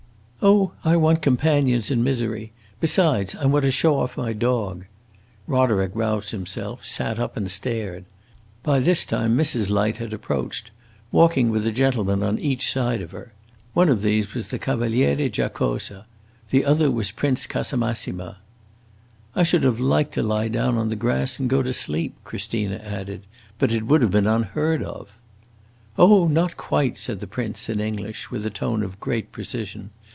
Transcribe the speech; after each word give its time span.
"Oh, 0.43 0.71
I 0.83 0.97
want 0.97 1.21
companions 1.21 1.91
in 1.91 2.03
misery! 2.03 2.51
Besides, 2.79 3.35
I 3.35 3.45
want 3.45 3.63
to 3.63 3.69
show 3.69 3.99
off 3.99 4.17
my 4.17 4.33
dog." 4.33 4.85
Roderick 5.45 5.91
roused 5.93 6.31
himself, 6.31 6.83
sat 6.83 7.19
up, 7.19 7.37
and 7.37 7.51
stared. 7.51 8.05
By 8.63 8.79
this 8.79 9.05
time 9.05 9.37
Mrs. 9.37 9.69
Light 9.69 9.97
had 9.97 10.13
approached, 10.13 10.71
walking 11.11 11.51
with 11.51 11.67
a 11.67 11.71
gentleman 11.71 12.23
on 12.23 12.39
each 12.39 12.73
side 12.73 13.01
of 13.03 13.11
her. 13.11 13.33
One 13.75 13.87
of 13.87 14.01
these 14.01 14.33
was 14.33 14.47
the 14.47 14.57
Cavaliere 14.57 15.29
Giacosa; 15.29 16.07
the 16.49 16.65
other 16.65 16.89
was 16.89 17.11
Prince 17.11 17.45
Casamassima. 17.45 18.37
"I 19.35 19.43
should 19.43 19.61
have 19.63 19.79
liked 19.79 20.15
to 20.15 20.23
lie 20.23 20.47
down 20.47 20.75
on 20.75 20.89
the 20.89 20.95
grass 20.95 21.37
and 21.39 21.51
go 21.51 21.61
to 21.61 21.71
sleep," 21.71 22.15
Christina 22.23 22.77
added. 22.77 23.27
"But 23.59 23.71
it 23.71 23.85
would 23.85 24.01
have 24.01 24.09
been 24.09 24.25
unheard 24.25 24.81
of." 24.81 25.15
"Oh, 25.99 26.27
not 26.27 26.57
quite," 26.57 26.97
said 26.97 27.19
the 27.19 27.27
Prince, 27.27 27.69
in 27.69 27.79
English, 27.79 28.31
with 28.31 28.43
a 28.43 28.49
tone 28.49 28.81
of 28.81 28.99
great 28.99 29.31
precision. 29.31 29.91